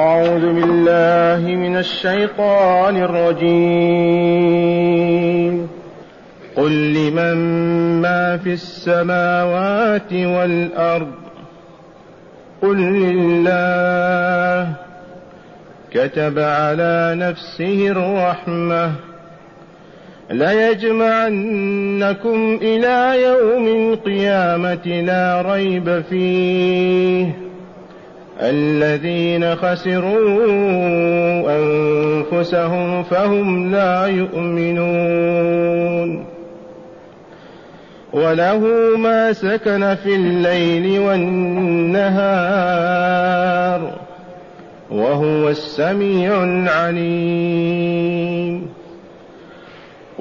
[0.00, 4.62] أعوذ بالله من الشيطان الرجيم.
[6.56, 7.36] قل لمن
[8.02, 11.12] ما في السماوات والأرض؟
[12.62, 14.72] قل لله.
[15.92, 18.92] كتب على نفسه الرحمة.
[20.30, 21.38] ليجمعنكم
[22.62, 27.52] إلى يوم القيامة لا ريب فيه.
[28.40, 30.46] الذين خسروا
[31.58, 35.62] أنفسهم فهم لا يؤمنون.
[38.12, 38.58] وله
[38.96, 42.22] ما سكن في الليل والنهار
[44.90, 48.02] وهو السميع العليم.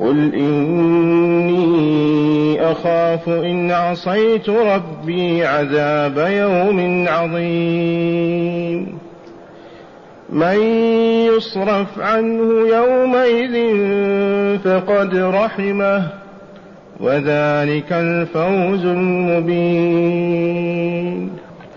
[0.00, 1.90] قل إني
[2.72, 8.98] أخاف إن عصيت ربي عذاب يوم عظيم
[10.30, 10.60] من
[11.26, 13.78] يصرف عنه يومئذ
[14.58, 16.02] فقد رحمه
[17.00, 20.40] وذلك الفوز المبين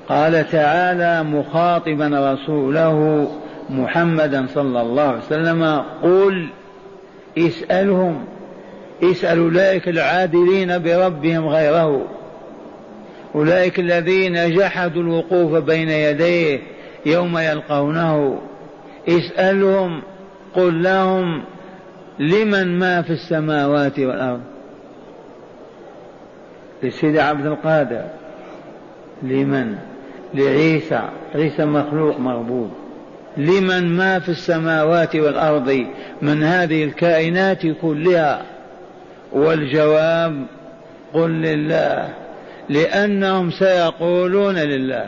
[0.09, 3.27] قال تعالى مخاطبا رسوله
[3.69, 6.47] محمدا صلى الله عليه وسلم قل
[7.37, 8.25] اسألهم.
[9.03, 12.07] اسأل أولئك العادلين بربهم غيره.
[13.35, 16.59] أولئك الذين جحدوا الوقوف بين يديه
[17.05, 18.41] يوم يلقونه.
[19.09, 20.01] اسألهم.
[20.55, 21.43] قل لهم
[22.19, 24.41] لمن ما في السماوات والأرض؟
[26.83, 28.03] لسيدي عبد القادر.
[29.23, 29.75] لمن؟
[30.33, 31.01] لعيسى.
[31.35, 32.82] عيسى مخلوق مغبوب.
[33.37, 35.85] لمن ما في السماوات والأرض
[36.21, 38.41] من هذه الكائنات كلها.
[39.31, 40.45] والجواب
[41.13, 42.09] قل لله
[42.69, 45.07] لأنهم سيقولون لله.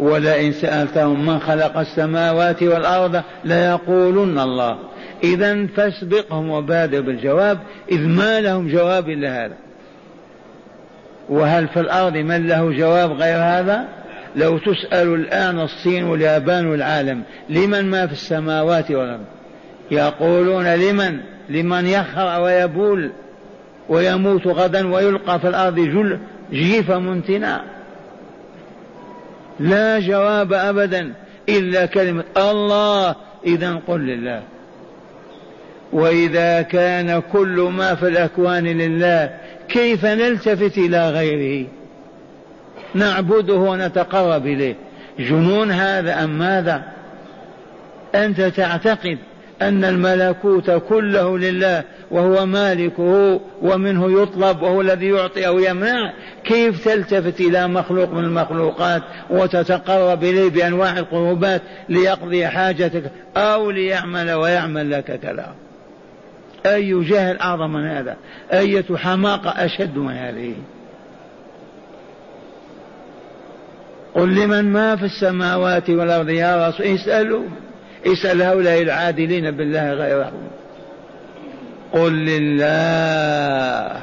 [0.00, 4.78] ولئن سألتهم من خلق السماوات والأرض ليقولن الله.
[5.24, 7.58] اذا فاسبقهم وبادر بالجواب
[7.90, 9.56] إذ ما لهم جواب إلا هذا.
[11.28, 14.01] وهل في الأرض من له جواب غير هذا؟
[14.36, 19.24] لو تسأل الآن الصين واليابان والعالم لمن ما في السماوات والأرض؟
[19.90, 23.10] يقولون لمن؟ لمن يخرع ويبول
[23.88, 26.18] ويموت غدا ويلقى في الأرض جل
[26.52, 27.60] جيفة منتنة
[29.60, 31.12] لا جواب أبدا
[31.48, 33.14] إلا كلمة الله.
[33.46, 34.42] إذا قل لله.
[35.92, 39.30] وإذا كان كل ما في الأكوان لله
[39.68, 41.66] كيف نلتفت إلى غيره؟
[42.94, 44.74] نعبده ونتقرب إليه.
[45.18, 46.82] جنون هذا أم ماذا؟
[48.14, 49.18] أنت تعتقد
[49.62, 56.12] أن الملكوت كله لله وهو مالكه ومنه يطلب وهو الذي يعطي أو يمنع.
[56.44, 63.02] كيف تلتفت إلى مخلوق من المخلوقات وتتقرب إليه بأنواع القربات ليقضي حاجتك
[63.36, 65.54] أو ليعمل ويعمل لك كذا؟
[66.66, 68.16] أي جهل أعظم من هذا؟
[68.52, 70.54] أية حماقة أشد من هذه؟
[74.14, 77.44] قل لمن ما في السماوات والأرض يا رسول اسألوا.
[78.06, 80.48] اسأل هؤلاء العادلين بالله غيرهم.
[81.92, 84.00] قل لله.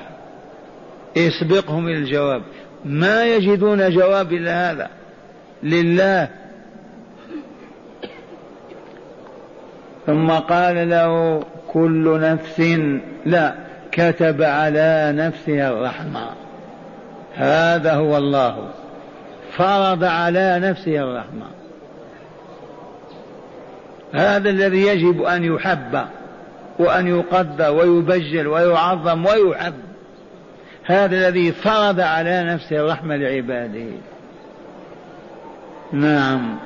[1.18, 2.42] اسبقهم إلى الجواب.
[2.86, 4.88] ما يجدون جواب إلا هذا.
[5.64, 6.28] لله.
[10.08, 12.80] ثم قال له كل نفس
[13.26, 13.54] لا
[13.92, 16.30] كتب على نفسها الرحمة.
[17.36, 18.70] هذا هو الله.
[19.58, 21.46] فرض على نفسه الرحمة.
[24.14, 26.06] هذا الذي يجب أن يحب
[26.80, 29.74] وأن يقدر ويبجل ويعظم ويحب.
[30.86, 33.92] هذا الذي فرض على نفسه الرحمة لعباده.
[35.92, 36.60] نعم.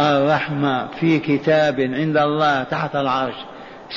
[0.00, 3.34] الرحمة في كتاب عند الله تحت العرش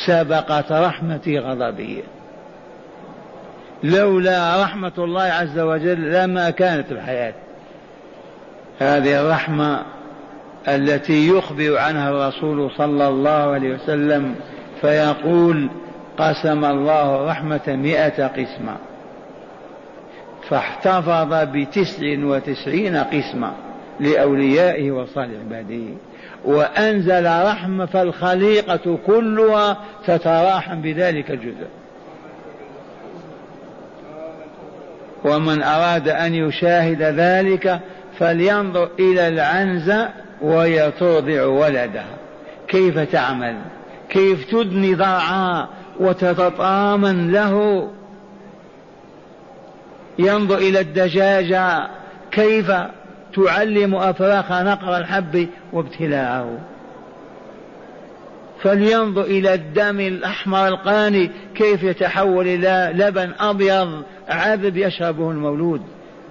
[0.05, 2.03] سبقت رحمتي غضبي.
[3.83, 7.33] لولا رحمة الله عز وجل لما كانت الحياة
[8.79, 9.81] هذه الرحمة
[10.67, 14.35] التي يخبر عنها الرسول صلى الله عليه وسلم
[14.81, 15.69] فيقول
[16.17, 18.75] قسم الله رحمة مئة قسمة.
[20.49, 23.51] فاحتفظ بتسع وتسعين قسمة
[23.99, 25.83] لأوليائه وصالح عباده.
[26.45, 29.77] وأنزل رحمة فالخليقة كلها
[30.07, 31.67] تتراحم بذلك الجزء.
[35.23, 37.79] ومن أراد أن يشاهد ذلك
[38.19, 40.09] فلينظر إلى العنزة
[40.41, 42.17] وهي ترضع ولدها
[42.67, 43.55] كيف تعمل؟
[44.09, 45.69] كيف تدني ضرعها
[45.99, 47.87] وتتطامن له؟
[50.19, 51.87] ينظر إلى الدجاجة.
[52.31, 52.71] كيف
[53.35, 56.57] تعلم أفراخ نقر الحب وابتلاعه
[58.63, 64.03] فلينظر إلى الدم الأحمر القاني كيف يتحول إلى لبن أبيض.
[64.29, 65.81] عذب يشربه المولود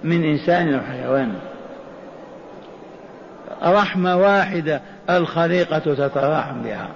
[0.03, 1.33] من إنسان أو حيوان.
[3.63, 6.87] رحمة واحدة الخليقة تتراحم بها.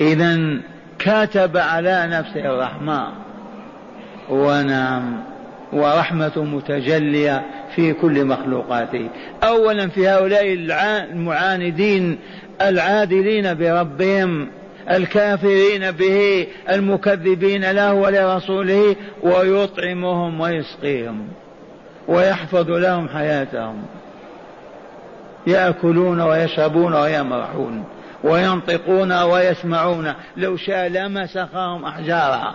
[0.00, 0.60] إذا
[0.98, 3.08] كتب على نفسه الرحمة
[4.30, 5.22] ونعم.
[5.72, 7.42] ورحمة متجلية
[7.74, 9.08] في كل مخلوقاته.
[9.44, 10.52] أولا في هؤلاء
[11.12, 12.18] المعاندين
[12.68, 14.48] العادلين بربهم
[14.90, 21.28] الكافرين به المكذبين له ولرسوله ويطعمهم ويسقيهم
[22.08, 23.82] ويحفظ لهم حياتهم.
[25.46, 27.84] يأكلون ويشربون ويمرحون
[28.24, 30.12] وينطقون ويسمعون.
[30.36, 32.54] لو شاء لمسخهم أحجارا.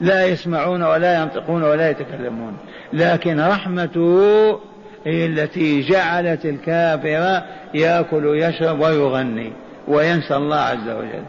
[0.00, 2.56] لا يسمعون ولا ينطقون ولا يتكلمون.
[2.92, 4.60] لكن رحمته
[5.06, 7.42] هي التي جعلت الكافر
[7.74, 9.52] يأكل ويشرب ويغني
[9.88, 11.22] وينسى الله عز وجل.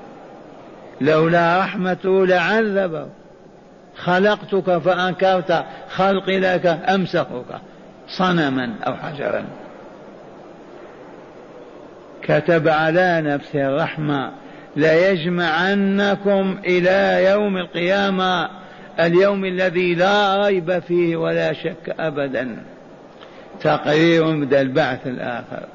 [1.02, 3.08] لولا رحمته لعذبه
[3.96, 7.46] خلقتك فأنكرت خلقي لك امسخك
[8.08, 9.46] صنما أو حجرا.
[12.24, 14.32] كتب على نفسه الرحمة
[14.76, 18.50] ليجمعنكم إلى يوم القيامة
[19.00, 22.58] اليوم الذي لا ريب فيه ولا شك ابدا.
[23.62, 25.66] تقرير من البعث الآخر.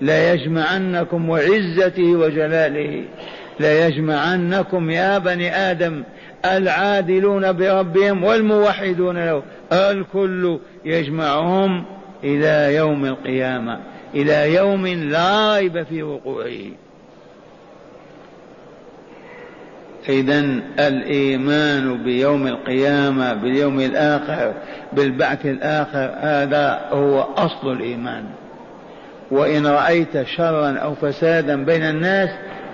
[0.00, 3.04] ليجمعنكم وعزته وجلاله.
[3.60, 6.02] ليجمعنكم يا بني آدم
[6.44, 9.42] العادلون بربهم والموحدون له.
[9.72, 11.84] الكل يجمعهم
[12.24, 13.80] إلى يوم القيامة
[14.14, 16.85] إلى يوم لا ريب في وقوعه.
[20.08, 20.40] إذا
[20.78, 24.52] الإيمان بيوم القيامة باليوم الآخر
[24.92, 28.24] بالبعث الآخر هذا هو أصل الإيمان.
[29.30, 32.30] وإن رأيت شرا أو فسادا بين الناس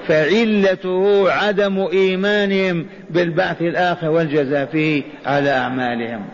[0.09, 6.25] فعلته عدم إيمانهم بالبعث الآخر والجزاء فيه على أعمالهم.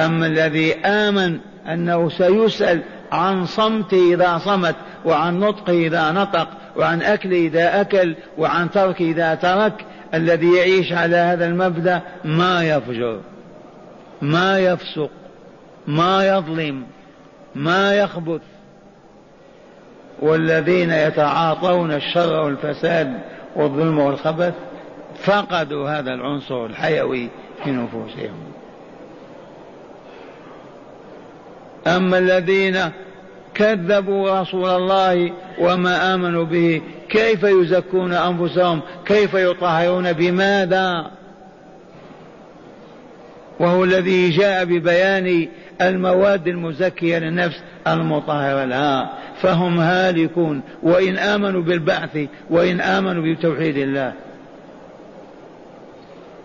[0.00, 1.38] أما الذي آمن
[1.68, 2.80] أنه سيسأل
[3.12, 4.74] عن صمته إذا صمت
[5.04, 9.84] وعن نطقه إذا نطق وعن أكله إذا أكل وعن تركه إذا ترك
[10.14, 13.20] الذي يعيش على هذا المبدأ ما يفجر
[14.22, 15.10] ما يفسق
[15.86, 16.82] ما يظلم
[17.54, 18.40] ما يخبث.
[20.22, 23.20] والذين يتعاطون الشر والفساد
[23.56, 24.54] والظلم والخبث
[25.24, 27.28] فقدوا هذا العنصر الحيوي
[27.64, 28.34] في نفوسهم.
[31.86, 32.78] أما الذين
[33.54, 41.10] كذبوا رسول الله وما آمنوا به كيف يزكون أنفسهم؟ كيف يطهرون؟ بماذا؟
[43.60, 45.48] وهو الذي جاء ببيان
[45.80, 49.12] المواد المزكية للنفس المطهرة لها.
[49.42, 50.60] فهم هالكون.
[50.82, 52.18] وإن آمنوا بالبعث
[52.50, 54.12] وإن آمنوا بتوحيد الله.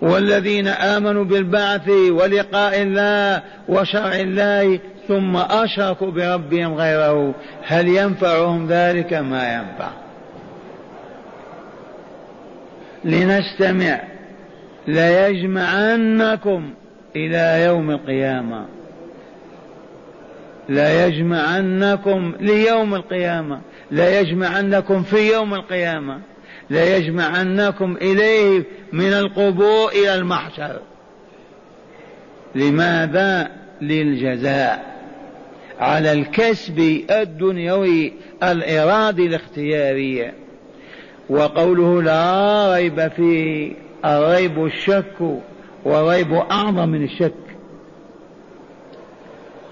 [0.02, 7.34] والذين آمنوا بالبعث ولقاء الله وشرع الله ثم أشركوا بربهم غيره
[7.68, 10.01] هل ينفعهم ذلك؟ ما ينفع.
[13.04, 14.02] لنستمع
[14.88, 16.74] ليجمعنكم
[17.16, 18.66] إلى يوم القيامة.
[20.70, 23.62] ليجمعنكم ليوم القيامة.
[23.92, 26.20] ليجمعنكم في يوم القيامة.
[26.70, 30.80] ليجمعنكم إليه من القبور إلى المحشر.
[32.56, 34.92] لماذا؟ للجزاء.
[35.80, 36.80] على الكسب
[37.12, 40.32] الدنيوي الإرادي الاختياري
[41.32, 43.74] وقوله لا ريب فيه
[44.06, 45.40] الريب الشك
[45.86, 47.34] والريب أعظم من الشك.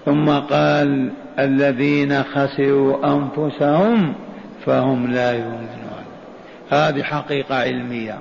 [0.04, 4.14] ثم قال الذين خسروا أنفسهم
[4.66, 6.04] فهم لا يؤمنون.
[6.70, 8.18] هذه حقيقة علمية.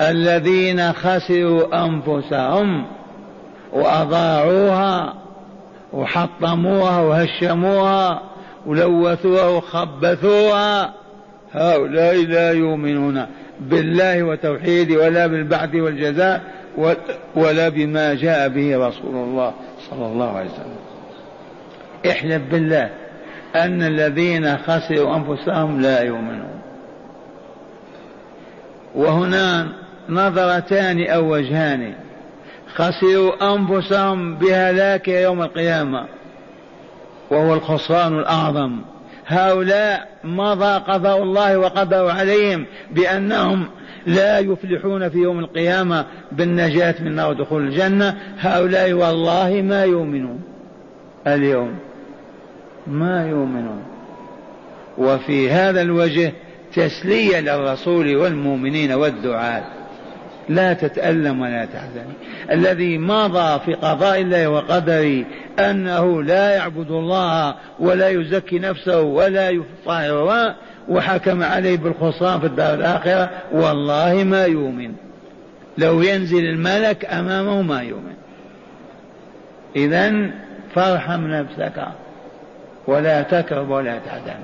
[0.00, 2.86] الذين خسروا أنفسهم
[3.72, 5.14] وأضاعوها
[5.92, 8.20] وحطموها وهشموها
[8.66, 11.03] ولوثوها وخبثوها
[11.54, 13.26] هؤلاء لا يؤمنون
[13.60, 16.42] بالله وتوحيده ولا بالبعث والجزاء
[17.36, 19.54] ولا بما جاء به رسول الله
[19.90, 20.76] صلى الله عليه وسلم.
[22.10, 22.90] احلف بالله
[23.56, 26.60] أن الذين خسروا أنفسهم لا يؤمنون.
[28.94, 29.68] وهنا
[30.08, 31.94] نظرتان أو وجهان.
[32.74, 36.06] خسروا أنفسهم بهلاك يوم القيامة.
[37.30, 38.80] وهو الخسران الأعظم.
[39.26, 43.66] هؤلاء مضى قضاء الله وقدروا عليهم بأنهم
[44.06, 50.42] لا يفلحون في يوم القيامة بالنجاة من النار ودخول الجنة؟ هؤلاء والله ما يؤمنون
[51.26, 51.78] اليوم.
[52.86, 53.82] ما يؤمنون.
[54.98, 56.32] وفي هذا الوجه
[56.74, 59.64] تسلية للرسول والمؤمنين والدعاة.
[60.48, 62.06] لا تتألم ولا تحزن.
[62.50, 65.24] الذي مضى في قضاء الله وقدره
[65.58, 70.54] أنه لا يعبد الله ولا يزكي نفسه ولا يطهر
[70.88, 74.92] وحكم عليه بالخسران في الدار الآخرة والله ما يؤمن.
[75.78, 78.14] لو ينزل الملك أمامه ما يؤمن.
[79.76, 80.30] إذا
[80.74, 81.86] فارحم نفسك
[82.86, 84.38] ولا تكرب ولا تحزن.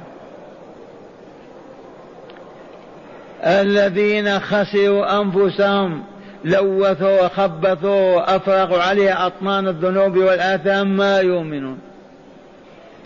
[3.45, 6.03] الذين خسروا أنفسهم
[6.45, 11.79] لوثوا وخبثوا وأفرغوا عليها أطنان الذنوب والآثام ما يؤمنون.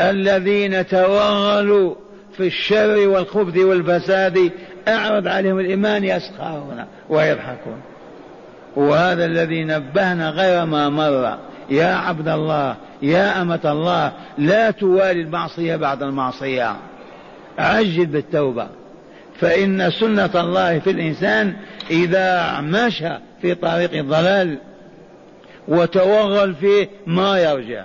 [0.01, 1.95] الذين توغلوا
[2.37, 4.51] في الشر والخبث والفساد
[4.89, 7.81] أعرض عليهم الإيمان يسخرون ويضحكون.
[8.77, 11.39] وهذا الذي نبهنا غير ما مر.
[11.71, 16.77] يا عبد الله يا أمة الله لا توالي المعصية بعد المعصية.
[17.59, 18.67] عجل بالتوبة.
[19.41, 21.55] فإن سنة الله في الإنسان
[21.91, 24.59] إذا مشى في طريق الضلال
[25.69, 27.85] وتوغل فيه ما يرجع.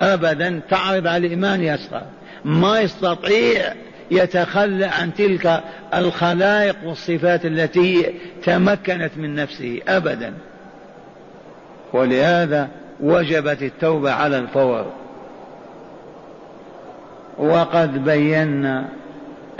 [0.00, 2.02] أبدا تعرض على الإيمان يسخر
[2.44, 3.74] ما يستطيع
[4.10, 5.62] يتخلى عن تلك
[5.94, 10.34] الخلائق والصفات التي تمكنت من نفسه أبدا.
[11.92, 12.68] ولهذا
[13.00, 14.86] وجبت التوبة على الفور.
[17.38, 18.88] وقد بينا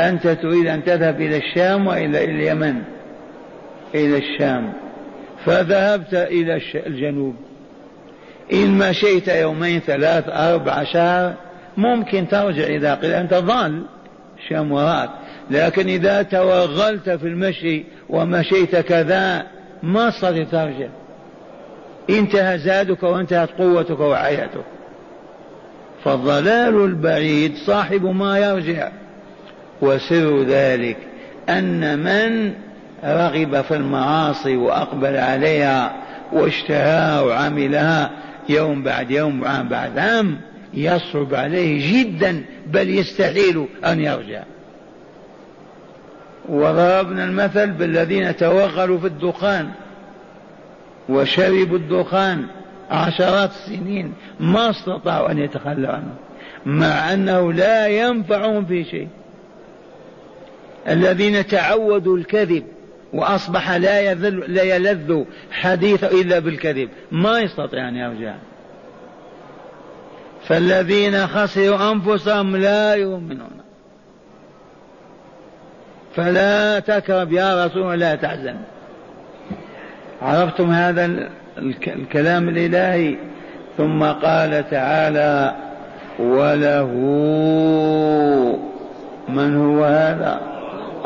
[0.00, 2.82] أنت تريد أن تذهب إلى الشام وإلى اليمن.
[3.94, 4.72] إلى الشام.
[5.44, 7.36] فذهبت إلى الجنوب.
[8.52, 11.34] إن مشيت يومين ثلاث أربع شهر
[11.76, 13.82] ممكن ترجع إذا قيل أنت ضال.
[14.38, 15.10] الشام وراءك.
[15.50, 19.46] لكن إذا توغلت في المشي ومشيت كذا
[19.82, 20.88] ما تستطيع ترجع.
[22.10, 24.64] انتهى زادك وانتهت قوتك وحياتك
[26.04, 28.88] فالضلال البعيد صاحب ما يرجع.
[29.82, 30.96] وسر ذلك
[31.48, 32.52] أن من
[33.04, 35.96] رغب في المعاصي وأقبل عليها
[36.32, 38.10] واشتهاها وعملها
[38.48, 40.40] يوم بعد يوم وعام بعد عام
[40.74, 44.42] يصعب عليه جدا بل يستحيل أن يرجع.
[46.48, 49.70] وضربنا المثل بالذين توغلوا في الدخان
[51.08, 52.46] وشربوا الدخان
[52.90, 56.14] عشرات السنين ما استطاعوا أن يتخلوا عنه
[56.66, 59.08] مع أنه لا ينفعهم في شيء.
[60.88, 62.64] الذين تعودوا الكذب
[63.12, 66.88] وأصبح لا يذل لا يلذ حديث إلا بالكذب.
[67.12, 68.34] ما يستطيع أن يرجع.
[70.48, 73.50] فالذين خسروا أنفسهم لا يؤمنون.
[76.16, 78.56] فلا تكرب يا رسول لا تحزن.
[80.22, 81.30] عرفتم هذا
[81.86, 83.16] الكلام الإلهي؟
[83.76, 85.54] ثم قال تعالى
[86.18, 86.86] وله
[89.28, 90.51] من هو هذا؟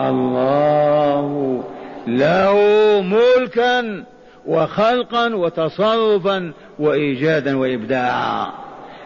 [0.00, 1.64] الله
[2.06, 2.54] له
[3.00, 4.04] ملكا
[4.46, 8.46] وخلقا وتصرفا وإيجادا وإبداعا.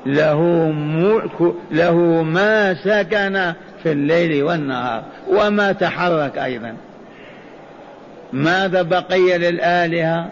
[0.07, 0.43] له
[0.73, 6.77] ملك له ما سكن في الليل والنهار وما تحرك أيضا.
[8.33, 10.29] ماذا بقي للآلهة؟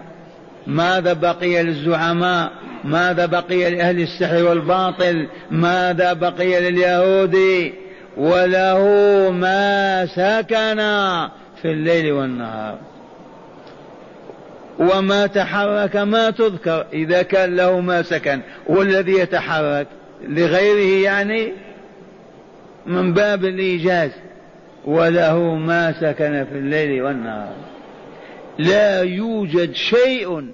[0.67, 2.51] ماذا بقي للزعماء؟
[2.85, 7.37] ماذا بقي لأهل السحر والباطل؟ ماذا بقي لليهود
[8.19, 8.83] وله
[9.31, 10.77] ما سكن
[11.63, 12.79] في الليل والنهار.
[14.79, 18.41] وما تحرك ما تذكر إذا كان له ما سكن.
[18.67, 19.87] والذي يتحرك
[20.29, 21.53] لغيره يعني
[22.87, 24.11] من باب الإيجاز
[24.85, 27.53] وله ما سكن في الليل والنهار.
[28.59, 30.45] لا يوجد شيء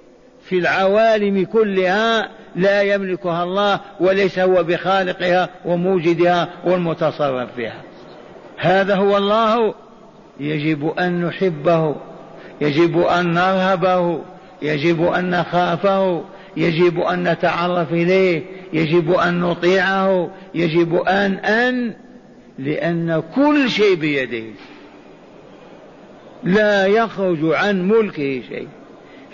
[0.48, 7.82] في العوالم كلها لا يملكها الله وليس هو بخالقها وموجدها والمتصرف فيها
[8.56, 9.74] هذا هو الله.
[10.40, 11.96] يجب أن نحبه.
[12.60, 14.20] يجب أن نرهبه.
[14.62, 16.24] يجب أن نخافه.
[16.56, 18.42] يجب أن نتعرف إليه.
[18.72, 20.30] يجب أن نطيعه.
[20.54, 21.94] يجب أن أن
[22.58, 24.44] لأن كل شيء بيده.
[26.42, 28.68] لا يخرج عن ملكه شيء.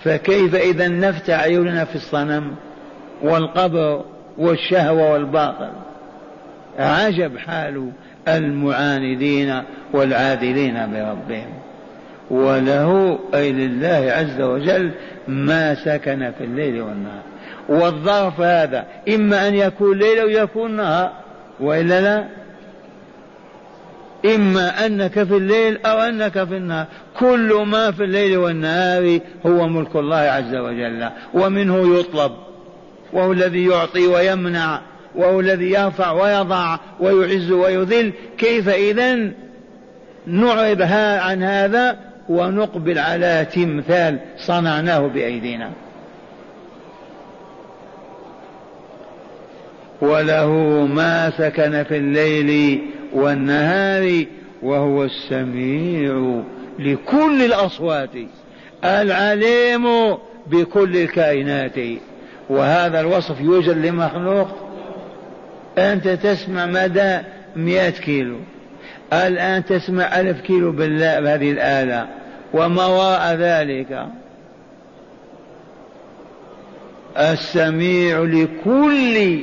[0.05, 2.55] فكيف إذا نفتح عيوننا في الصنم؟
[3.23, 4.05] والقبر
[4.39, 5.71] والشهوة والباطل.
[6.79, 7.91] عجب حال
[8.29, 9.63] المعاندين
[9.93, 11.53] والعادلين بربهم.
[12.31, 14.91] وله أي لله عز وجل
[15.29, 17.23] ما سكن في الليل والنهار.
[17.69, 18.85] والظرف هذا
[19.15, 21.13] إما أن يكون ليل أو يكون نهار.
[21.61, 22.25] وإلا لا؟
[24.35, 26.87] إما أنك في الليل أو أنك في النهار.
[27.19, 32.33] كل ما في الليل والنهار هو ملك الله عز وجل ومنه يطلب.
[33.13, 34.81] وهو الذي يعطي ويمنع
[35.15, 38.13] وهو الذي يرفع ويضع ويعز ويذل.
[38.39, 39.31] كيف إذا
[40.27, 40.83] نعرض
[41.21, 41.99] عن هذا
[42.29, 45.71] ونقبل على تمثال صنعناه بأيدينا.
[50.01, 50.51] وله
[50.95, 52.81] ما سكن في الليل
[53.13, 54.25] والنهار
[54.63, 56.43] وهو السميع
[56.79, 58.11] لكل الأصوات
[58.85, 61.77] العليم بكل الكائنات.
[62.51, 64.49] وهذا الوصف يوجد لمخلوق
[65.79, 67.19] أنت تسمع مدى
[67.57, 68.37] مئة كيلو.
[69.13, 72.07] الآن تسمع ألف كيلو بهذه الآلة؟
[72.53, 74.07] وما وراء ذلك؟
[77.19, 79.43] السميع لكل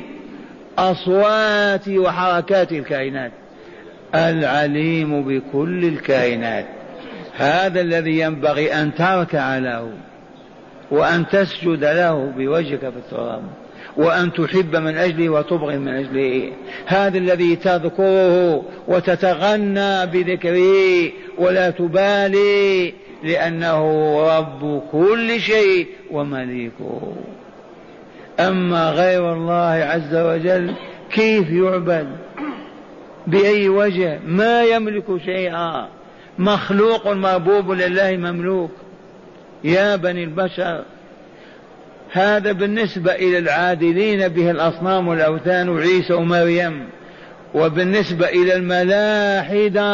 [0.78, 3.32] أصوات وحركات الكائنات.
[4.14, 6.66] العليم بكل الكائنات.
[7.36, 9.92] هذا الذي ينبغي أن تركع له
[10.90, 13.42] وأن تسجد له بوجهك في التراب
[13.96, 16.52] وأن تحب من أجله وتبغض من أجله.
[16.86, 23.82] هذا الذي تذكره وتتغنى بذكره ولا تبالي لأنه
[24.38, 27.12] رب كل شيء ومليكه.
[28.40, 30.74] أما غير الله عز وجل
[31.10, 32.08] كيف يعبد؟
[33.26, 35.88] بأي وجه؟ ما يملك شيئا.
[36.38, 38.70] مخلوق مربوب لله مملوك.
[39.64, 40.84] يا بني البشر
[42.12, 46.88] هذا بالنسبة إلى العادلين به الأصنام والأوثان وعيسى ومريم
[47.54, 49.88] وبالنسبة إلى الملاحدة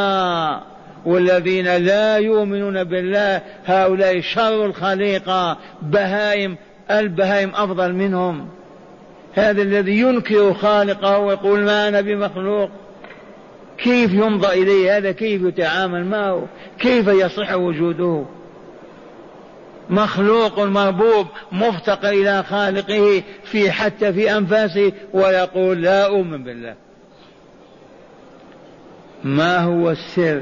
[1.04, 6.56] والذين لا يؤمنون بالله هؤلاء شر الخليقة بهائم
[6.91, 8.49] البهائم أفضل منهم.
[9.34, 12.71] هذا الذي ينكر خالقه ويقول ما أنا بمخلوق.
[13.78, 16.47] كيف ينظر إليه هذا؟ كيف يتعامل معه؟
[16.78, 18.25] كيف يصح وجوده؟
[19.90, 26.75] مخلوق مربوب مفتقر إلى خالقه في حتى في أنفاسه ويقول لا أؤمن بالله.
[29.25, 30.40] ما هو السر؟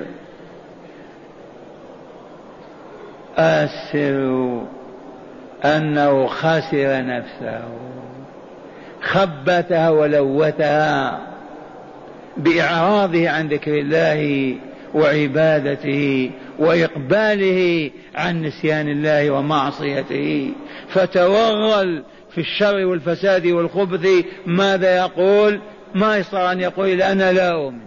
[3.38, 4.62] السر
[5.64, 7.62] أنه خسر نفسه
[9.02, 11.20] خبتها ولوتها
[12.37, 14.55] بإعراضه عن ذكر الله
[14.94, 16.31] وعبادته
[16.62, 20.53] وإقباله عن نسيان الله ومعصيته.
[20.88, 24.09] فتوغل في الشر والفساد والخبث
[24.46, 25.61] ماذا يقول؟
[25.94, 27.79] ما يصير أن يقول أنا لا أؤمن.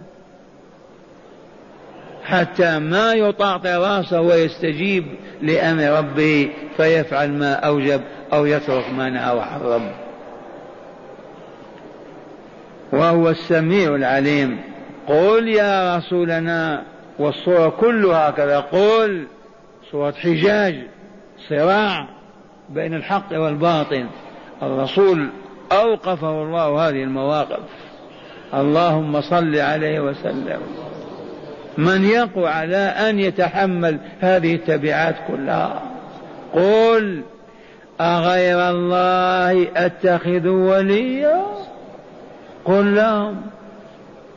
[2.24, 5.04] حتى ما يطاطي رأسه ويستجيب
[5.42, 8.00] لأمر ربه فيفعل ما أوجب
[8.32, 9.90] أو يترك ما نهى وحرم
[12.92, 14.60] وهو السميع العليم.
[15.08, 16.82] قل يا رسولنا
[17.18, 18.60] والصورة كلها هكذا.
[18.60, 19.26] قل
[19.90, 20.74] صورة حجاج
[21.48, 22.08] صراع
[22.68, 24.06] بين الحق والباطل.
[24.62, 25.28] الرسول
[25.72, 27.68] أوقفه الله هذه المواقف.
[28.54, 30.60] اللهم صل عليه وسلم.
[31.78, 35.82] من يقوى على أن يتحمل هذه التبعات كلها.
[36.54, 37.22] قل
[38.00, 41.44] أغير الله أتخذ وليا؟
[42.64, 43.36] قل لهم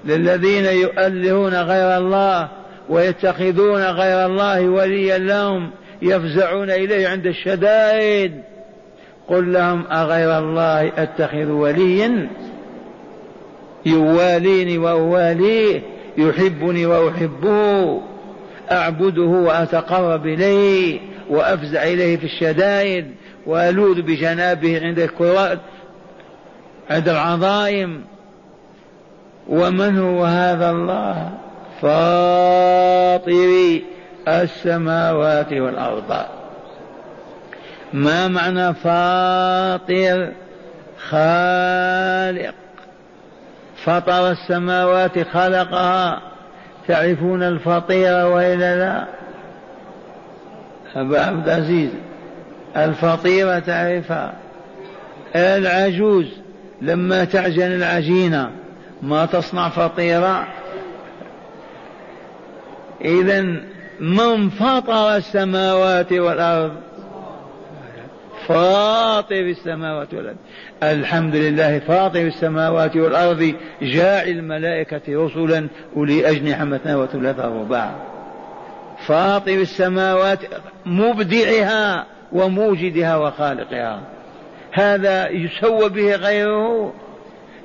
[0.06, 2.48] للذين يؤلهون غير الله
[2.90, 5.72] ويتخذون غير الله وليا لهم
[6.02, 8.42] يفزعون إليه عند الشدائد.
[9.28, 12.30] قل لهم أغير الله أتخذ وليا؟
[13.86, 15.82] يواليني وأواليه
[16.18, 18.02] يحبني وأحبه
[18.72, 21.00] أعبده وأتقرب إليه
[21.30, 23.06] وأفزع إليه في الشدائد
[23.46, 25.60] وألوذ بجنابه عند الكرات
[26.90, 28.02] عند العظائم.
[29.50, 31.32] ومن هو هذا الله؟
[31.82, 33.80] فاطر
[34.28, 36.26] السماوات والأرض.
[37.94, 40.32] ما معنى فاطر؟
[41.10, 42.56] خالق.
[43.86, 46.22] فطر السماوات خلقها.
[46.88, 49.06] تعرفون الفطيرة وإلا لا؟
[50.96, 51.90] أبا عبد العزيز
[52.78, 54.34] الفطيرة تعرفها؟
[55.36, 56.26] العجوز
[56.82, 58.50] لما تعجن العجينة
[59.02, 60.48] ما تصنع فطيرة
[63.02, 63.42] إذا
[64.00, 66.72] من فطر السماوات والأرض؟
[68.48, 70.38] فاطر السماوات والأرض.
[70.84, 77.96] الحمد لله فاطر السماوات والأرض جاعل الملائكة رسلا أولي أجنحة مثنى وثلاث ورباع
[79.08, 80.40] فاطر السماوات
[80.86, 84.02] مبدعها وموجدها وخالقها.
[84.72, 86.94] هذا يسوى به غيره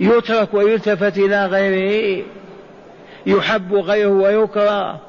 [0.00, 2.24] يترك ويلتفت إلى غيره
[3.26, 5.00] يحب غيره ويكره.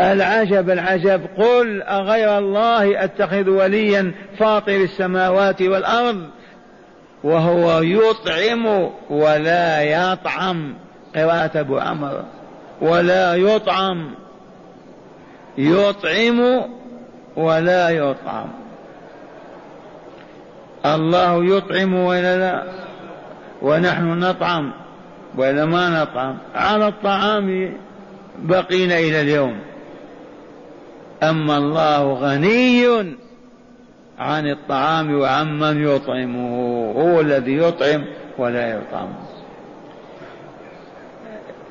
[0.00, 1.26] العجب العجب.
[1.38, 6.26] قل أغير الله أتخذ وليا فاطر السماوات والأرض
[7.24, 10.74] وهو يطعم ولا يطعم.
[11.16, 12.22] قراءة أبو عمرو.
[12.80, 14.14] ولا يطعم.
[15.58, 16.62] يطعم
[17.36, 18.48] ولا يطعم.
[20.86, 22.62] الله يطعم ولا لا؟
[23.62, 24.72] ونحن نطعم
[25.36, 27.72] ولا ما نطعم؟ على الطعام
[28.38, 29.73] بقينا إلى اليوم.
[31.30, 32.86] أما الله غني
[34.18, 36.56] عن الطعام وعمن يطعمه
[36.96, 38.04] هو الذي يطعم
[38.38, 39.08] ولا يطعم.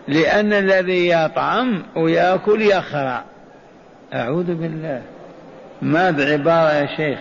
[0.07, 3.23] لأن الذي يطعم ويأكل يخرع
[4.13, 5.01] أعوذ بالله.
[5.81, 7.19] ماذا عبارة يا شيخ.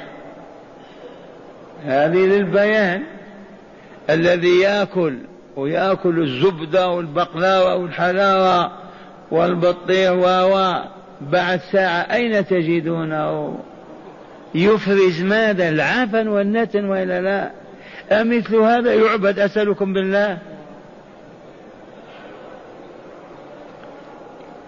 [1.84, 3.02] هذه للبيان.
[4.10, 5.18] الذي يأكل
[5.56, 8.70] ويأكل الزبدة والبقلاوة والحلاوة
[9.30, 10.72] والبطيخ و
[11.30, 13.58] بعد ساعة أين تجدونه؟
[14.54, 17.50] يفرز ماذا؟ العفن والنتن وإلا لا؟
[18.20, 20.38] أمثل هذا يعبد أسألكم بالله؟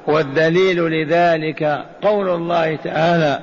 [0.06, 3.40] والدليل لذلك قول الله تعالى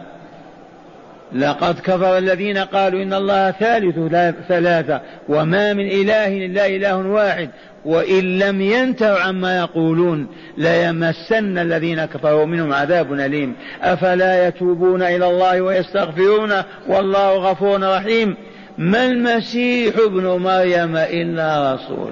[1.33, 3.99] لقد كفر الذين قالوا إن الله ثالث
[4.47, 7.49] ثلاثة وما من إله إلا إله واحد.
[7.85, 13.55] وإن لم ينتهوا عما يقولون ليمسن الذين كفروا منهم عذاب أليم.
[13.81, 16.51] أفلا يتوبون إلى الله ويستغفرون؟
[16.87, 18.35] والله غفور رحيم.
[18.77, 22.11] ما المسيح ابن مريم إلا رسول.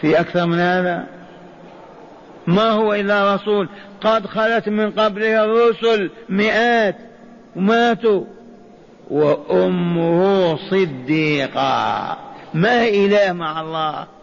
[0.00, 1.04] في أكثر من هذا؟
[2.46, 3.68] ما هو إلا رسول؟
[4.00, 6.96] قد خلت من قبله الرسل مئات
[7.56, 8.24] ماتوا
[9.10, 12.16] وأمه صديقة.
[12.54, 14.17] ما إله مع الله؟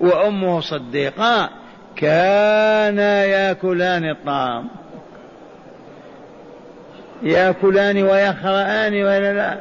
[0.00, 1.50] وأمه صديقة
[1.96, 4.68] كانا ياكلان الطعام.
[7.22, 9.60] ياكلان ويخرآن ولا لا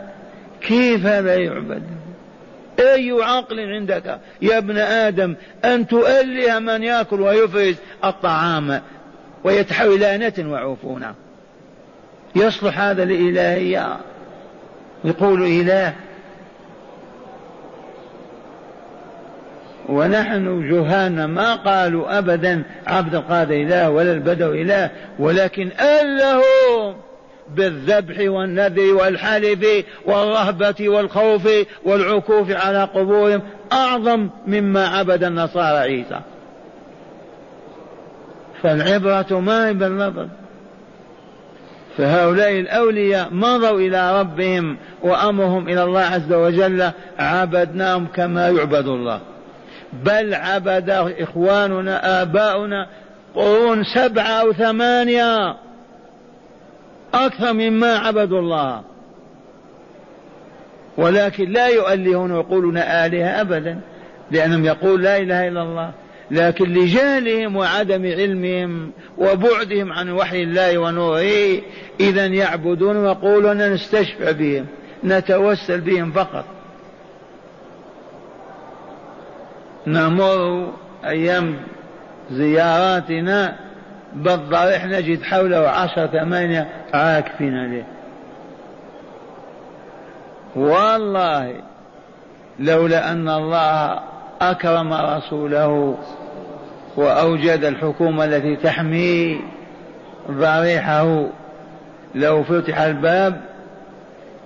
[0.62, 1.84] كيف هذا يعبد؟
[2.80, 8.82] أي عقل عندك يا ابن آدم أن تؤله من يأكل ويفرز الطعام
[9.44, 11.16] ويتحول إلى نت وعفونة
[12.36, 13.98] يصلح هذا لإلهية
[15.04, 15.94] يقول إله
[19.90, 26.96] ونحن جهالنا ما قالوا أبدا عبد القادر إله ولا البدو إله ولكن ألهم
[27.56, 31.50] بالذبح والنذر والحلف والرهبة والخوف
[31.84, 36.20] والعكوف على قبورهم أعظم مما عبد النصارى عيسى.
[38.64, 40.28] فالعبرة ما باللفظ
[41.98, 49.20] فهؤلاء الأولياء مضوا إلى ربهم وأمرهم إلى الله عز وجل عبدناهم كما يعبد الله.
[50.04, 52.88] بل عبد إخواننا آباؤنا.
[53.36, 55.56] قرون سبعة أو ثمانية.
[57.14, 58.82] أكثر مما عبدوا الله.
[60.98, 63.80] ولكن لا يؤلهون ويقولون آلهة أبدا
[64.32, 65.92] لأنهم يقول لا إله إلا الله.
[66.32, 71.62] لكن لجهلهم وعدم علمهم وبعدهم عن وحي الله ونوره
[72.00, 74.66] إذا يعبدون ويقولون نستشفى بهم
[75.04, 76.55] نتوسل بهم فقط.
[79.88, 80.68] نمر
[81.06, 81.56] أيام
[82.32, 83.56] زياراتنا
[84.14, 87.86] بالضريح نجد حوله عشرة ثمانية عاكفين عليه.
[90.56, 91.56] والله
[92.60, 94.00] لولا أن الله
[94.42, 95.98] أكرم رسوله
[96.96, 99.42] وأوجد الحكومة التي تحمي
[100.32, 101.26] ضريحه
[102.16, 103.42] لو فتح الباب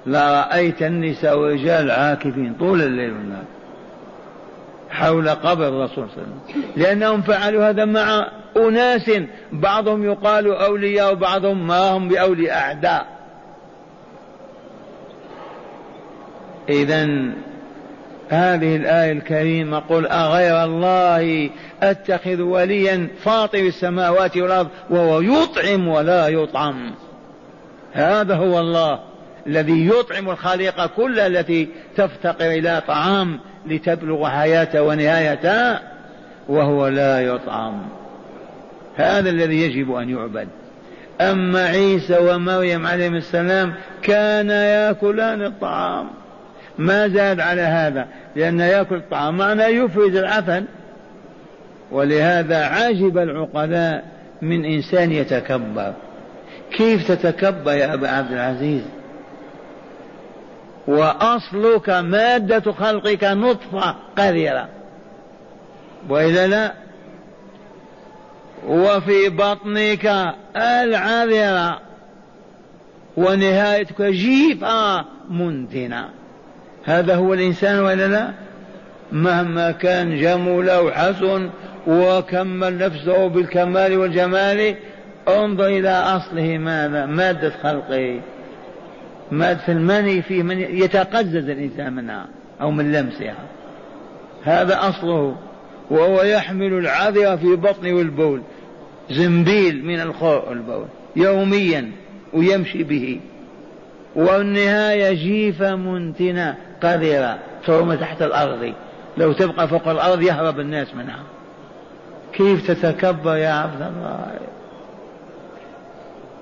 [0.05, 3.43] لرأيت النساء والرجال عاكفين طول الليل والنهار.
[4.91, 6.63] حول قبر الرسول صلى الله عليه وسلم.
[6.75, 9.11] لأنهم فعلوا هذا مع أناس
[9.51, 13.07] بعضهم يقال أولياء وبعضهم ما هم بأولياء أعداء.
[16.69, 17.07] إذا
[18.29, 21.49] هذه الآية الكريمة قل أغير الله
[21.83, 26.91] أتخذ وليا فاطر السماوات والأرض وهو يطعم ولا يطعم.
[27.93, 28.99] هذا هو الله
[29.47, 35.79] الذي يطعم الخليقة كلها التي تفتقر إلى طعام لتبلغ حياته ونهايته
[36.49, 37.81] وهو لا يطعم.
[38.95, 40.47] هذا الذي يجب أن يعبد.
[41.21, 46.09] أما عيسى ومريم عليهم السلام كان يأكلان الطعام.
[46.77, 50.65] ما زاد على هذا لأن يأكل الطعام معنى يفرز العفن.
[51.91, 54.03] ولهذا عجب العقلاء
[54.41, 55.93] من إنسان يتكبر.
[56.71, 58.81] كيف تتكبر يا أبا عبد العزيز؟
[60.89, 64.67] وأصلك مادة خلقك نطفة قذرة.
[66.09, 66.73] وإلا لا
[68.67, 71.79] وفي بطنك العذرة
[73.17, 76.09] ونهايتك جيفة منتنة.
[76.85, 78.31] هذا هو الإنسان ولا لا؟
[79.11, 81.49] مهما كان جمل أو حسن
[81.87, 84.75] وكمل نفسه بالكمال والجمال
[85.27, 88.19] انظر إلى أصله ماذا؟ مادة خلقه.
[89.31, 92.27] مادة المني فيه من يتقزز الإنسان منها
[92.61, 93.35] أو من لمسها.
[94.43, 95.35] هذا أصله
[95.89, 98.41] وهو يحمل العذر في بطنه والبول
[99.09, 101.91] زنبيل من الخوء والبول يوميا
[102.33, 103.19] ويمشي به.
[104.15, 108.73] والنهاية جيفة منتنة قذرة ترمى تحت الأرض.
[109.17, 111.23] لو تبقى فوق الأرض يهرب الناس منها.
[112.33, 114.27] كيف تتكبر يا عبد الله؟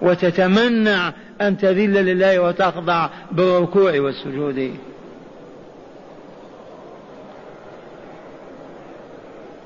[0.02, 4.76] وتتمنع أن تذل لله وتخضع بالركوع والسجود.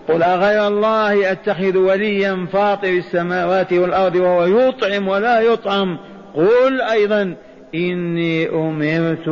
[0.07, 5.97] قل أغير الله أتخذ وليا فاطر السماوات والأرض وهو يطعم ولا يطعم.
[6.35, 7.35] قل أيضا
[7.75, 9.27] إني أمرت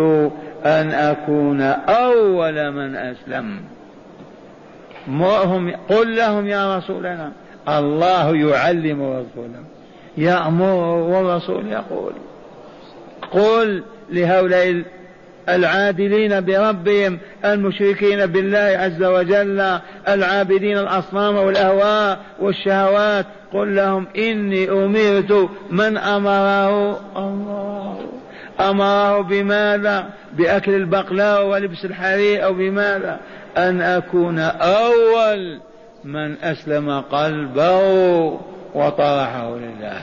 [0.66, 3.60] أن أكون أول من أسلم.
[5.90, 7.32] قل لهم يا رسولنا
[7.68, 9.64] الله يعلم رسوله.
[10.18, 12.14] يأمر والرسول يقول
[13.32, 14.84] قل لهؤلاء
[15.50, 25.98] العادلين بربهم المشركين بالله عز وجل العابدين الأصنام والأهواء والشهوات قل لهم إني أمرت من
[25.98, 28.00] أمره الله.
[28.60, 33.20] أمره بماذا؟ بأكل البقلاء ولبس الحرير أو بماذا؟
[33.58, 35.60] أن أكون أول
[36.04, 38.40] من أسلم قلبه.
[38.76, 40.02] وطرحه لله.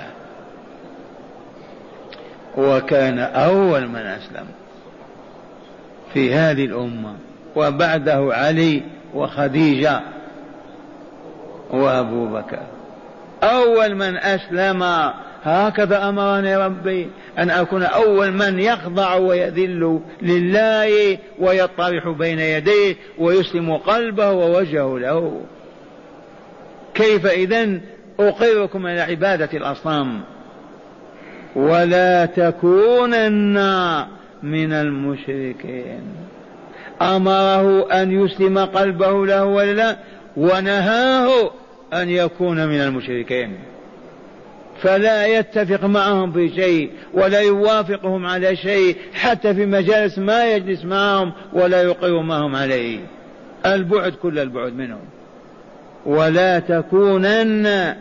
[2.57, 4.47] وكان أول من أسلم
[6.15, 7.15] في هذه الأمة
[7.57, 8.83] وبعده علي
[9.15, 10.01] وخديجة
[11.71, 12.63] وأبو بكر.
[13.43, 15.11] أول من أسلم
[15.45, 24.31] هكذا أمرني ربي أن أكون أول من يخضع ويذل لله ويطرح بين يديه ويسلم قلبه
[24.31, 25.41] ووجهه له.
[26.95, 27.81] كيف إذا
[28.21, 30.21] أقركم على عبادة الأصنام.
[31.57, 33.59] ولا تكونن
[34.43, 36.03] من المشركين.
[37.03, 39.97] أمره أن يسلم قلبه له ولا
[40.37, 41.51] ونهاه
[41.93, 43.59] أن يكون من المشركين.
[44.83, 51.33] فلا يتفق معهم في شيء ولا يوافقهم على شيء حتى في مجالس ما يجلس معهم
[51.53, 52.99] ولا يقر معهم عليه.
[53.67, 55.05] البعد كل البعد منهم.
[56.07, 57.95] ولا تكونن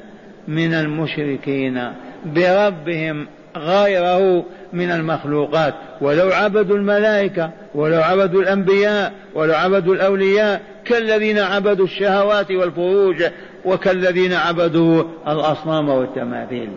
[0.47, 1.91] من المشركين
[2.25, 3.27] بربهم
[3.57, 5.73] غيره من المخلوقات.
[6.01, 13.23] ولو عبدوا الملائكة ولو عبدوا الأنبياء ولو عبدوا الأولياء كالذين عبدوا الشهوات والفروج
[13.65, 16.69] وكالذين عبدوا الأصنام والتماثيل.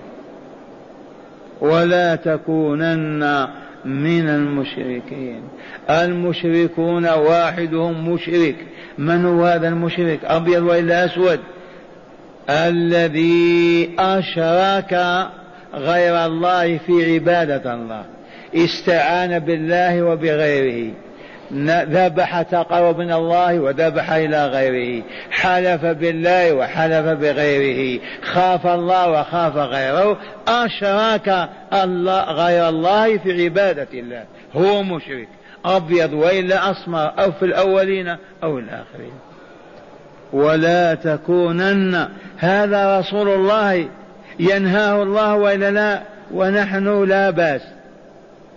[1.60, 3.48] ولا تكونن
[3.84, 5.40] من المشركين.
[5.90, 8.56] المشركون واحدهم مشرك.
[8.98, 11.40] من هو هذا المشرك؟ أبيض وإلا أسود؟
[12.50, 14.92] الذي أشرك
[15.74, 18.04] غير الله في عبادة الله.
[18.54, 20.92] استعان بالله وبغيره.
[21.90, 25.02] ذبح تقرب من الله وذبح إلى غيره.
[25.30, 28.00] حلف بالله وحلف بغيره.
[28.22, 30.18] خاف الله وخاف غيره.
[30.48, 34.24] أشرك الله غير الله في عبادة الله.
[34.54, 35.28] هو مشرك.
[35.64, 39.27] أبيض وإلا أسمر أو في الأولين أو الآخرين.
[40.32, 42.08] ولا تكونن.
[42.38, 43.88] هذا رسول الله
[44.40, 46.02] ينهاه الله وإلا لا؟
[46.34, 47.62] ونحن لا بأس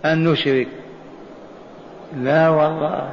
[0.04, 0.68] أن نشرك.
[2.22, 3.08] لا والله.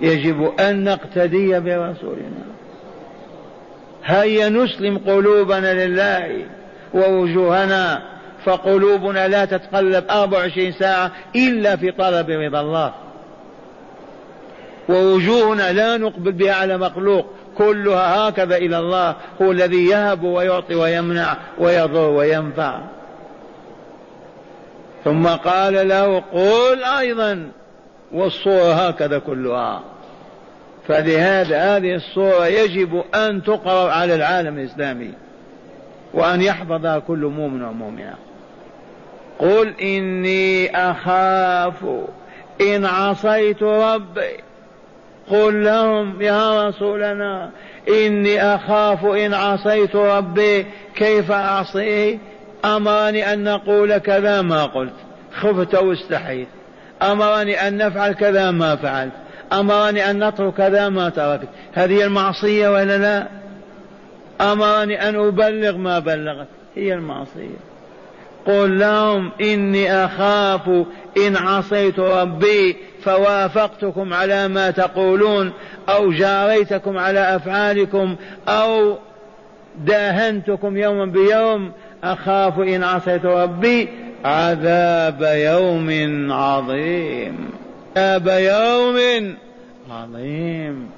[0.00, 2.44] يجب أن نقتدي برسولنا.
[4.04, 6.44] هيا نسلم قلوبنا لله
[6.94, 8.02] ووجوهنا
[8.44, 12.92] فقلوبنا لا تتقلب 24 ساعة إلا في طلب رضا الله.
[14.88, 17.26] ووجوهنا لا نقبل بها على مخلوق.
[17.58, 22.80] كلها هكذا إلى الله هو الذي يهب ويعطي ويمنع ويضر وينفع.
[25.04, 27.48] ثم قال له قل أيضا
[28.12, 29.82] والصورة هكذا كلها.
[30.88, 35.12] فلهذا هذه الصورة يجب أن تقرأ على العالم الإسلامي
[36.14, 38.14] وأن يحفظها كل مؤمن ومؤمنة.
[39.38, 41.84] قل إني أخاف
[42.60, 44.40] إن عصيت ربي
[45.30, 47.50] قل لهم يا رسولنا
[47.88, 52.18] إني أخاف إن عصيت ربي كيف أعصيه؟
[52.64, 54.92] أمرني أن نقول كذا ما قلت.
[55.32, 56.48] خفت واستحيت.
[57.02, 59.12] أمرني أن نفعل كذا ما فعلت.
[59.52, 61.48] أمرني أن نترك كذا ما تركت.
[61.72, 63.28] هذه المعصية ولا لا؟
[64.52, 66.48] أمرني أن أبلغ ما بلغت.
[66.76, 67.73] هي المعصية.
[68.46, 70.68] قل لهم إني أخاف
[71.26, 75.52] إن عصيت ربي فوافقتكم على ما تقولون
[75.88, 78.16] أو جاريتكم على أفعالكم
[78.48, 78.98] أو
[79.78, 81.72] داهنتكم يوما بيوم
[82.04, 83.88] أخاف إن عصيت ربي
[84.24, 87.50] عذاب يوم عظيم.
[87.96, 89.36] عذاب يوم
[89.90, 90.90] عظيم.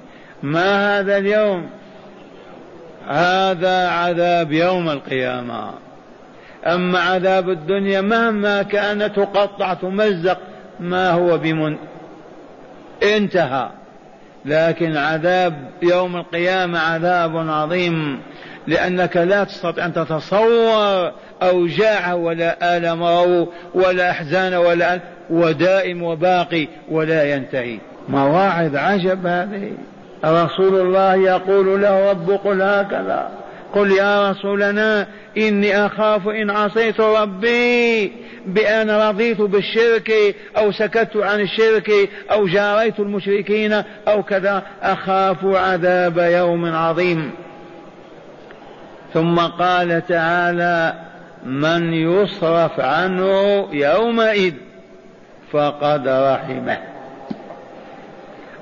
[0.43, 1.69] ما هذا اليوم؟
[3.07, 5.86] هذا عذاب يوم القيامة.
[6.67, 10.37] أما عذاب الدنيا مهما كان تقطع تمزق
[10.79, 11.77] ما هو بمن
[13.03, 13.69] انتهى.
[14.45, 18.19] لكن عذاب يوم القيامة عذاب عظيم
[18.67, 21.11] لأنك لا تستطيع أن تتصور
[21.43, 24.99] أوجاعه ولا آلمه ولا أحزان ولا
[25.29, 27.79] ودائم وباقي ولا ينتهي.
[28.09, 29.71] مواعظ عجب هذه.
[30.25, 33.29] رسول الله يقول له رب قل هكذا.
[33.73, 38.11] قل يا رسولنا إني أخاف إن عصيت ربي
[38.45, 41.91] بأن رضيت بالشرك أو سكت عن الشرك
[42.31, 44.63] أو جاريت المشركين أو كذا.
[44.81, 47.31] أخاف عذاب يوم عظيم.
[49.13, 50.93] ثم قال تعالى
[51.45, 54.53] من يصرف عنه يومئذ
[55.51, 56.77] فقد رحمه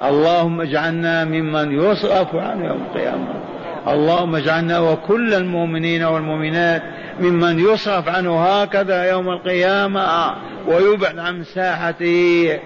[0.03, 3.54] اللهم اجعلنا ممن يصرف عنه يوم القيامة.
[3.87, 6.83] اللهم اجعلنا وكل المؤمنين والمؤمنات
[7.19, 10.35] ممن يصرف عنه هكذا يوم القيامة
[10.67, 12.59] ويبعد عن ساحته.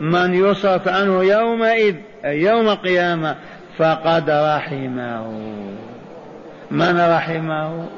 [0.00, 1.94] من يصرف عنه يومئذ
[2.24, 3.36] أي يوم القيامة
[3.78, 5.32] فقد رحمه.
[6.70, 7.88] من رحمه؟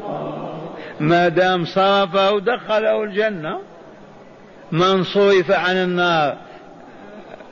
[1.00, 3.60] ما دام صرفه دخله الجنة.
[4.72, 6.36] من صرف عن النار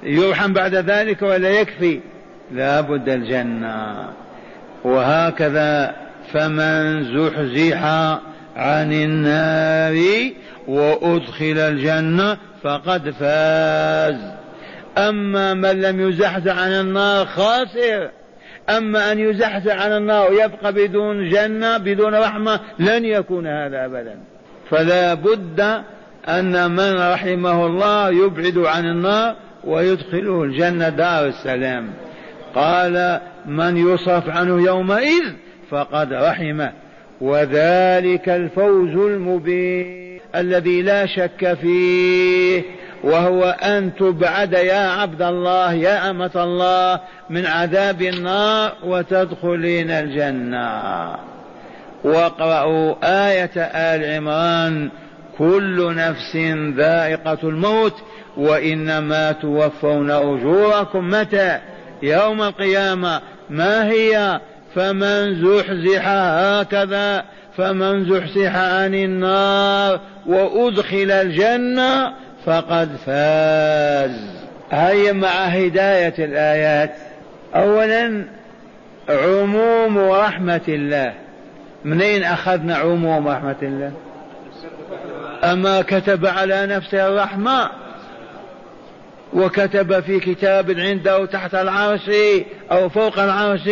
[0.03, 2.01] يرحم بعد ذلك ولا يكفي؟
[2.53, 4.09] لا بد الجنة.
[4.89, 5.95] وهكذا
[6.33, 7.85] فمن زحزح
[8.57, 10.31] عن النار
[10.69, 14.17] وأدخل الجنة فقد فاز.
[14.99, 18.11] أما من لم يزحزح عن النار خاسر.
[18.69, 24.19] أما أن يزحزح عن النار ويبقى بدون جنة بدون رحمة لن يكون هذا أبدا.
[24.71, 25.61] فلا بد
[26.29, 31.89] أن من رحمه الله يبعد عن النار ويدخله الجنة دار السلام.
[32.55, 35.33] قال من يصرف عنه يومئذ
[35.71, 36.73] فقد رحمه.
[37.21, 42.63] وذلك الفوز المبين الذي لا شك فيه
[43.05, 51.15] وهو أن تبعد يا عبد الله يا أمة الله من عذاب النار وتدخلين الجنة.
[52.05, 54.91] واقرأوا آية آل عمران
[55.39, 56.37] كل نفس
[56.77, 57.95] ذائقة الموت
[58.37, 61.11] وإنما توفون أجوركم.
[61.11, 61.59] متى؟
[62.03, 64.41] يوم القيامة ما هي؟
[64.75, 67.25] فمن زحزح هكذا
[67.57, 72.13] فمن زحزح عن النار وأدخل الجنة
[72.47, 74.39] فقد فاز.
[74.71, 76.95] هيا مع هداية الآيات.
[77.55, 78.25] أولا
[79.09, 81.13] عموم رحمة الله.
[81.85, 83.93] منين أخذنا عموم رحمة الله؟
[85.45, 87.71] أما كتب على نفسه الرحمة.
[89.33, 92.11] وكتب في كتاب عنده تحت العرش
[92.71, 93.71] أو فوق العرش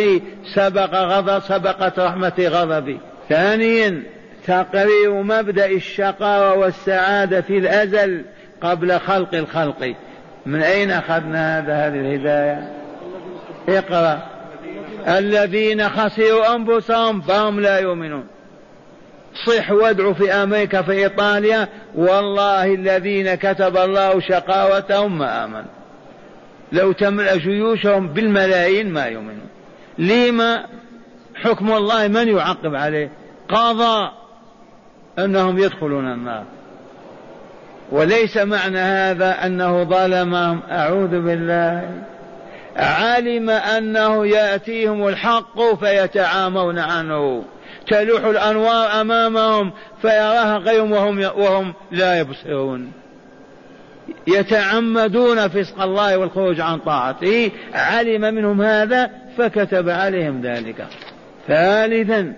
[0.55, 2.99] سبق غضب سبقت رحمة غضبي.
[3.29, 4.03] ثانيا
[4.47, 8.25] تقرير مبدأ الشقاوة والسعادة في الأزل
[8.61, 9.95] قبل خلق الخلق.
[10.45, 12.71] من أين أخذنا هذا هذه الهداية؟
[13.69, 14.19] اقرأ.
[15.07, 18.27] الذين خسروا أنفسهم فهم لا يؤمنون.
[19.45, 25.71] صح وادعوا في أمريكا في إيطاليا والله الذين كتب الله شقاوتهم ما آمنوا.
[26.71, 29.49] لو تملأ جيوشهم بالملايين ما يؤمنون.
[29.97, 30.65] لما
[31.35, 33.11] حكم الله من يعقب عليه؟
[33.49, 34.11] قضى
[35.19, 36.43] أنهم يدخلون النار.
[37.91, 40.61] وليس معنى هذا أنه ظلمهم.
[40.71, 41.91] أعوذ بالله.
[42.77, 47.43] علم أنه يأتيهم الحق فيتعامون عنه.
[47.87, 49.71] تلوح الأنوار أمامهم
[50.01, 52.91] فيراها غيرهم وهم, وهم لا يبصرون.
[54.27, 57.51] يتعمدون فسق الله والخروج عن طاعته.
[57.73, 60.87] علم منهم هذا فكتب عليهم ذلك.
[61.47, 62.33] ثالثا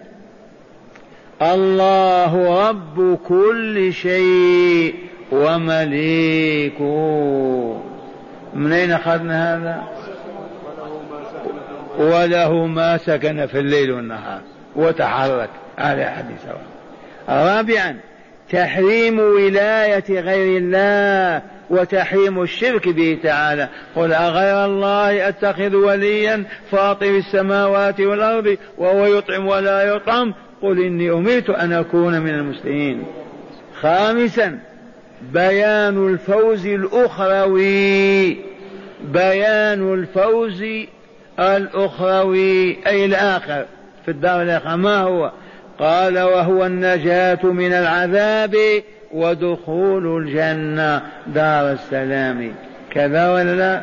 [1.41, 4.95] الله رب كل شيء
[5.31, 6.83] ومليكه.
[8.53, 9.83] من أين أخذنا هذا؟
[11.99, 14.41] وله ما سكن في الليل والنهار.
[14.75, 16.41] وتحرك على حديث
[17.29, 17.97] رابعا
[18.51, 23.69] تحريم ولاية غير الله وتحريم الشرك به تعالى.
[23.95, 30.33] قل أغير الله أتخذ وليا فاطر السماوات والأرض وهو يطعم ولا يطعم.
[30.61, 33.03] قل إني أمرت أن أكون من المسلمين.
[33.81, 34.59] خامسا
[35.33, 38.37] بيان الفوز الأخروي.
[39.03, 40.63] بيان الفوز
[41.39, 43.65] الأخروي أي الآخر.
[44.09, 44.75] في الدار الآخرة.
[44.75, 45.31] ما هو؟
[45.79, 48.55] قال وهو النجاة من العذاب
[49.13, 51.01] ودخول الجنة.
[51.27, 52.51] دار السلام.
[52.91, 53.81] كذا ولا لا؟